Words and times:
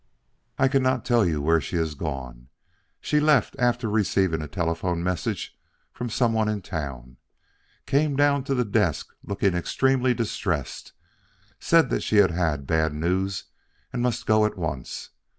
"I 0.57 0.67
cannot 0.67 1.05
tell 1.05 1.23
you 1.27 1.43
where 1.43 1.61
she 1.61 1.75
has 1.75 1.93
gone. 1.93 2.47
She 3.01 3.19
left 3.19 3.55
after 3.59 3.87
receiving 3.87 4.41
a 4.41 4.47
telephone 4.47 5.03
message 5.03 5.55
from 5.91 6.09
some 6.09 6.33
one 6.33 6.49
in 6.49 6.63
town. 6.63 7.17
Came 7.85 8.15
down 8.15 8.43
to 8.45 8.55
the 8.55 8.65
desk 8.65 9.13
looking 9.23 9.53
extremely 9.53 10.15
distressed, 10.15 10.93
said 11.59 11.91
that 11.91 12.01
she 12.01 12.15
had 12.15 12.31
had 12.31 12.65
bad 12.65 12.95
news 12.95 13.43
and 13.93 14.01
must 14.01 14.25
go 14.25 14.43
at 14.43 14.57
once. 14.57 15.11